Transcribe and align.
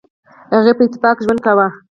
هغوی 0.55 0.73
په 0.77 0.83
اتفاق 0.87 1.17
ژوند 1.25 1.39
کاوه. 1.45 1.67